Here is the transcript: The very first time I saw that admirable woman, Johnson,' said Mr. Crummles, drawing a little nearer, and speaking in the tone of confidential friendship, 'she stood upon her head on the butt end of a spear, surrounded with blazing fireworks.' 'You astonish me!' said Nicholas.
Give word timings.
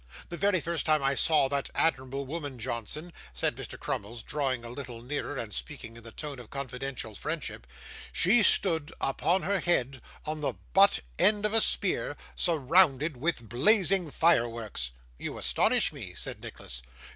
The 0.29 0.35
very 0.37 0.59
first 0.59 0.87
time 0.87 1.03
I 1.03 1.13
saw 1.13 1.47
that 1.49 1.69
admirable 1.75 2.25
woman, 2.25 2.57
Johnson,' 2.57 3.13
said 3.33 3.55
Mr. 3.55 3.79
Crummles, 3.79 4.23
drawing 4.23 4.63
a 4.63 4.69
little 4.71 5.03
nearer, 5.03 5.37
and 5.37 5.53
speaking 5.53 5.95
in 5.95 6.01
the 6.01 6.11
tone 6.11 6.39
of 6.39 6.49
confidential 6.49 7.13
friendship, 7.13 7.67
'she 8.11 8.41
stood 8.41 8.91
upon 8.99 9.43
her 9.43 9.59
head 9.59 10.01
on 10.25 10.41
the 10.41 10.55
butt 10.73 11.01
end 11.19 11.45
of 11.45 11.53
a 11.53 11.61
spear, 11.61 12.17
surrounded 12.35 13.15
with 13.15 13.47
blazing 13.47 14.09
fireworks.' 14.09 14.89
'You 15.19 15.37
astonish 15.37 15.93
me!' 15.93 16.15
said 16.15 16.41
Nicholas. 16.41 16.81